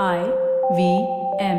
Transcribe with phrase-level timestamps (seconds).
[0.00, 0.20] I
[0.74, 1.06] V
[1.38, 1.58] M.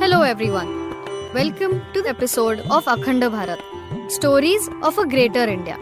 [0.00, 0.94] Hello everyone.
[1.34, 3.60] Welcome to the episode of Akhanda Bharat,
[4.10, 5.78] Stories of a Greater India.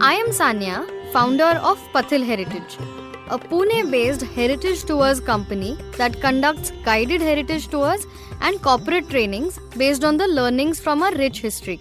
[0.00, 2.78] I am Sanya, founder of Pathil Heritage,
[3.28, 8.06] a Pune-based heritage tours company that conducts guided heritage tours
[8.40, 11.80] and corporate trainings based on the learnings from our rich history.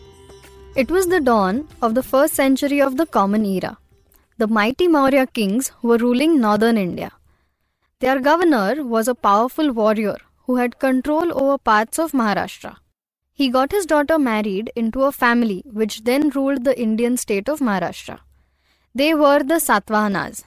[0.75, 3.77] It was the dawn of the first century of the Common Era.
[4.38, 7.11] The mighty Maurya kings were ruling northern India.
[7.99, 12.77] Their governor was a powerful warrior who had control over parts of Maharashtra.
[13.33, 17.59] He got his daughter married into a family which then ruled the Indian state of
[17.59, 18.19] Maharashtra.
[18.94, 20.44] They were the Satavahanas,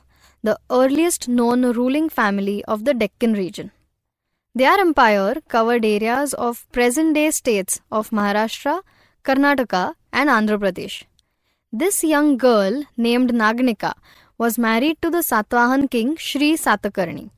[0.47, 3.71] the earliest known ruling family of the Deccan region.
[4.55, 8.83] Their empire covered areas of present day states of Maharashtra,
[9.25, 11.05] Karnataka, and Andhra Pradesh.
[11.73, 13.95] This young girl, named Naganika,
[14.37, 17.31] was married to the Satavahan king Sri Satakarni.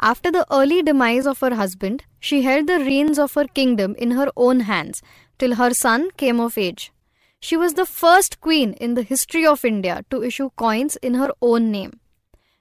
[0.00, 4.12] After the early demise of her husband, she held the reins of her kingdom in
[4.12, 5.02] her own hands
[5.38, 6.92] till her son came of age.
[7.40, 11.30] She was the first queen in the history of India to issue coins in her
[11.42, 11.98] own name.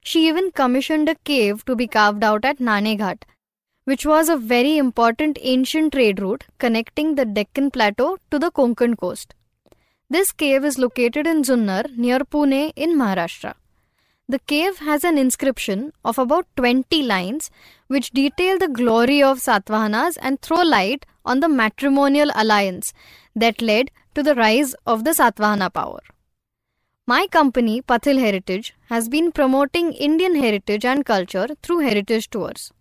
[0.03, 3.23] She even commissioned a cave to be carved out at Naneghat,
[3.85, 8.97] which was a very important ancient trade route connecting the Deccan Plateau to the Konkan
[8.97, 9.35] coast.
[10.09, 13.53] This cave is located in Junnar near Pune in Maharashtra.
[14.27, 17.51] The cave has an inscription of about 20 lines
[17.87, 22.93] which detail the glory of Satavahanas and throw light on the matrimonial alliance
[23.35, 25.99] that led to the rise of the Satavahana power.
[27.11, 32.71] My company, Pathil Heritage, has been promoting Indian heritage and culture through heritage tours.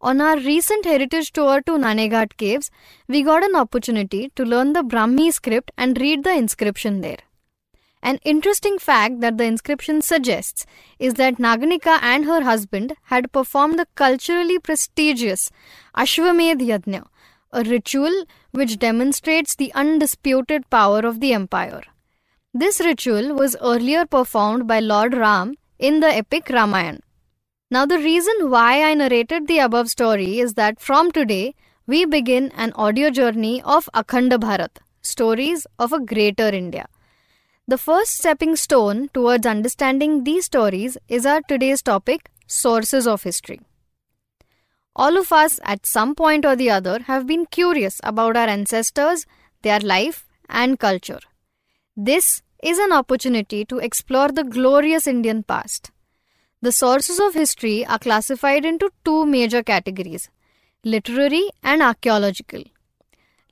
[0.00, 2.70] On our recent heritage tour to Naneghat caves,
[3.08, 7.18] we got an opportunity to learn the Brahmi script and read the inscription there.
[8.02, 10.64] An interesting fact that the inscription suggests
[10.98, 15.50] is that Naganika and her husband had performed the culturally prestigious
[15.94, 17.06] Ashwamedh Yajna,
[17.52, 21.82] a ritual which demonstrates the undisputed power of the empire.
[22.54, 27.00] This ritual was earlier performed by Lord Ram in the epic Ramayana.
[27.70, 31.54] Now, the reason why I narrated the above story is that from today
[31.86, 36.88] we begin an audio journey of Akhanda Bharat, stories of a greater India.
[37.66, 43.60] The first stepping stone towards understanding these stories is our today's topic sources of history.
[44.94, 49.24] All of us, at some point or the other, have been curious about our ancestors,
[49.62, 51.20] their life, and culture.
[51.96, 55.90] This is an opportunity to explore the glorious Indian past.
[56.62, 60.30] The sources of history are classified into two major categories
[60.84, 62.64] literary and archaeological.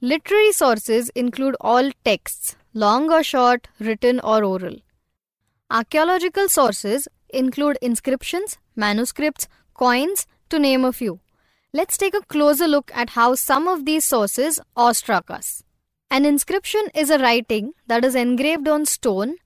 [0.01, 4.77] Literary sources include all texts, long or short, written or oral.
[5.71, 11.21] Archaeological sources include inscriptions, manuscripts, coins, to name a few.
[11.75, 15.63] Let's take a closer look at how some of these sources awestruck us.
[16.13, 19.37] An inscription is a writing that is engraved on stone,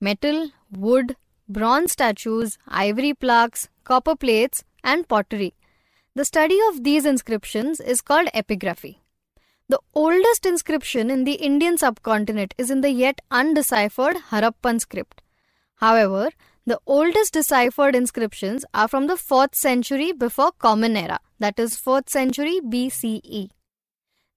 [0.00, 1.16] metal, wood,
[1.50, 5.52] bronze statues, ivory plaques, copper plates, and pottery.
[6.14, 9.00] The study of these inscriptions is called epigraphy.
[9.68, 15.20] The oldest inscription in the Indian subcontinent is in the yet undeciphered Harappan script.
[15.74, 16.30] However,
[16.64, 22.08] the oldest deciphered inscriptions are from the 4th century before Common Era, that is 4th
[22.08, 23.50] century BCE.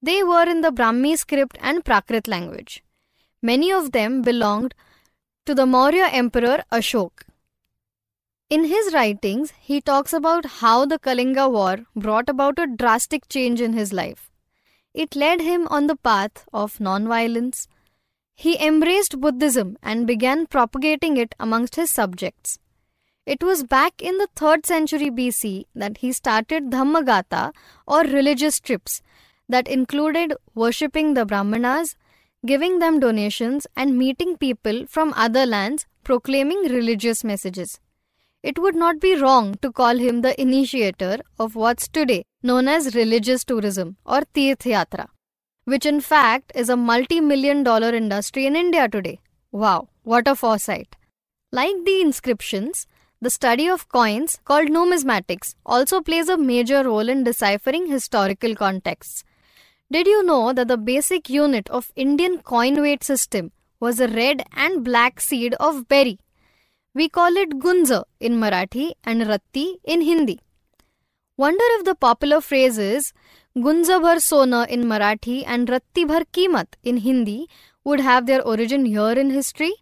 [0.02, 2.84] They were in the Brahmi script and Prakrit language.
[3.42, 4.76] Many of them belonged
[5.46, 7.24] to the Maurya Emperor Ashok.
[8.50, 13.60] In his writings, he talks about how the Kalinga War brought about a drastic change
[13.60, 14.30] in his life.
[14.94, 17.68] It led him on the path of non-violence.
[18.36, 22.60] He embraced Buddhism and began propagating it amongst his subjects.
[23.26, 27.52] It was back in the 3rd century BC that he started Dhammagata
[27.86, 29.02] or religious trips
[29.50, 31.96] that included worshipping the Brahmanas,
[32.46, 37.80] giving them donations, and meeting people from other lands proclaiming religious messages.
[38.44, 42.96] It would not be wrong to call him the initiator of what's today known as
[42.96, 44.66] religious tourism or Tirth
[45.66, 49.20] which in fact is a multi million dollar industry in India today.
[49.52, 50.96] Wow, what a foresight!
[51.52, 52.88] Like the inscriptions,
[53.22, 59.26] the study of coins, called numismatics, also plays a major role in deciphering historical contexts.
[59.90, 64.44] Did you know that the basic unit of Indian coin weight system was a red
[64.54, 66.20] and black seed of berry?
[66.94, 70.42] We call it gunza in Marathi and ratti in Hindi.
[71.38, 73.14] Wonder if the popular phrase is
[73.56, 77.48] Gunza Bhar Sona in Marathi and Ratti Bhar Kimat in Hindi
[77.86, 79.74] would have their origin here in history?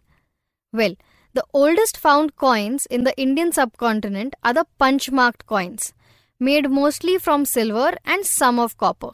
[0.72, 0.94] Well,
[1.34, 5.94] the oldest found coins in the Indian subcontinent are the punch marked coins,
[6.38, 9.10] made mostly from silver and some of copper.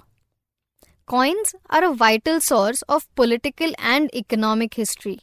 [1.06, 5.19] Coins are a vital source of political and economic history.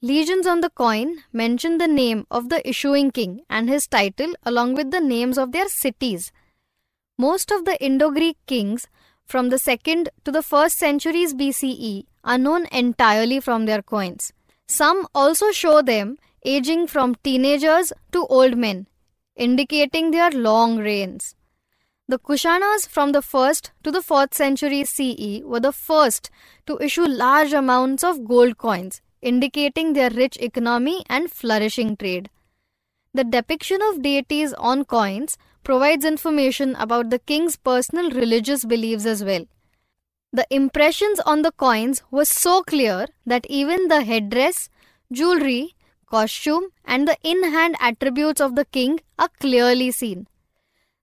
[0.00, 4.74] Legends on the coin mention the name of the issuing king and his title along
[4.74, 6.32] with the names of their cities.
[7.18, 8.88] Most of the Indo Greek kings
[9.26, 14.32] from the 2nd to the 1st centuries BCE are known entirely from their coins.
[14.66, 16.16] Some also show them
[16.46, 18.86] aging from teenagers to old men,
[19.36, 21.34] indicating their long reigns.
[22.10, 26.28] The Kushanas from the 1st to the 4th century CE were the first
[26.66, 32.28] to issue large amounts of gold coins, indicating their rich economy and flourishing trade.
[33.14, 39.22] The depiction of deities on coins provides information about the king's personal religious beliefs as
[39.22, 39.44] well.
[40.32, 44.68] The impressions on the coins were so clear that even the headdress,
[45.12, 45.76] jewelry,
[46.10, 50.26] costume, and the in hand attributes of the king are clearly seen.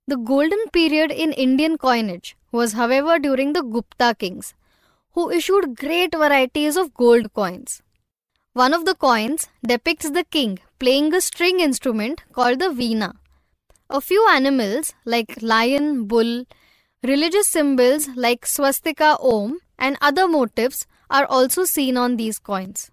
[0.07, 4.53] The golden period in Indian coinage was, however, during the Gupta kings,
[5.11, 7.81] who issued great varieties of gold coins.
[8.53, 13.15] One of the coins depicts the king playing a string instrument called the veena.
[13.89, 16.45] A few animals like lion, bull,
[17.03, 22.89] Religious symbols like swastika om and other motifs are also seen on these coins.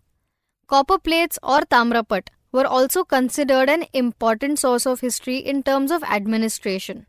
[0.67, 6.05] Copper plates or tamrapat were also considered an important source of history in terms of
[6.05, 7.07] administration.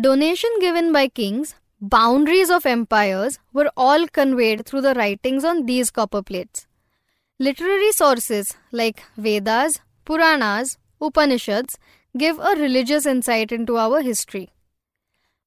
[0.00, 1.54] Donation given by kings,
[1.94, 6.66] boundaries of empires were all conveyed through the writings on these copper plates.
[7.38, 11.78] Literary sources like Vedas, Puranas, Upanishads
[12.16, 14.50] give a religious insight into our history.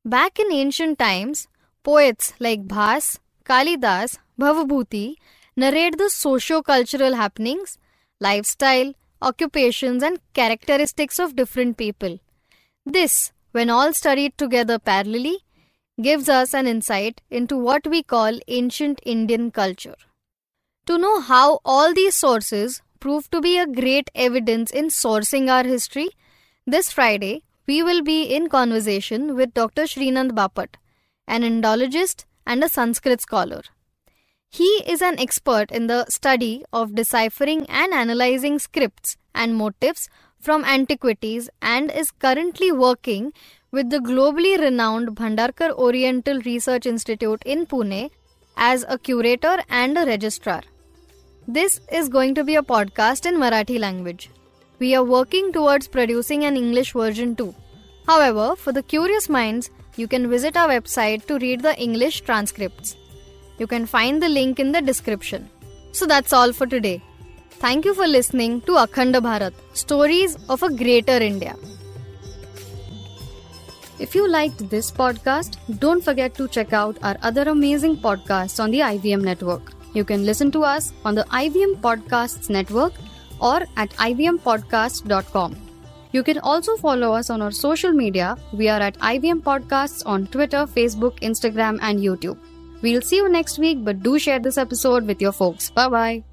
[0.06, 1.48] Back in ancient times,
[1.84, 5.16] poets like Bhas, Kalidas, Bhavabhuti
[5.56, 7.78] narrate the socio-cultural happenings,
[8.28, 12.20] lifestyle, occupations and characteristics of different people.
[12.86, 15.38] This, when all studied together parallelly,
[16.02, 19.96] gives us an insight into what we call ancient Indian culture.
[20.88, 25.64] To know how all these sources prove to be a great evidence in sourcing our
[25.64, 26.10] history,
[26.66, 29.84] this Friday we will be in conversation with Dr.
[29.84, 30.76] Srinand Bapat,
[31.28, 33.62] an Indologist and a Sanskrit scholar.
[34.56, 40.10] He is an expert in the study of deciphering and analyzing scripts and motifs
[40.40, 43.34] from antiquities and is currently working
[43.72, 48.12] with the globally renowned Bhandarkar Oriental Research Institute in Pune
[48.56, 50.62] as a curator and a registrar.
[51.48, 54.30] This is going to be a podcast in Marathi language.
[54.78, 57.56] We are working towards producing an English version too.
[58.06, 62.96] However, for the curious minds, you can visit our website to read the English transcripts.
[63.58, 65.50] You can find the link in the description.
[65.92, 67.02] So that's all for today.
[67.52, 71.56] Thank you for listening to Akhanda Bharat Stories of a Greater India.
[74.00, 78.72] If you liked this podcast, don't forget to check out our other amazing podcasts on
[78.72, 79.72] the IVM network.
[79.94, 82.94] You can listen to us on the IVM Podcasts network
[83.40, 85.56] or at ivmpodcast.com.
[86.12, 88.36] You can also follow us on our social media.
[88.52, 92.38] We are at IVM Podcasts on Twitter, Facebook, Instagram, and YouTube.
[92.84, 95.72] We'll see you next week, but do share this episode with your folks.
[95.72, 96.24] Bye bye.